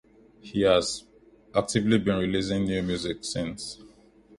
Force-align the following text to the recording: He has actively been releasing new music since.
He 0.39 0.61
has 0.61 1.03
actively 1.53 1.99
been 1.99 2.17
releasing 2.17 2.63
new 2.63 2.81
music 2.81 3.19
since. 3.23 3.79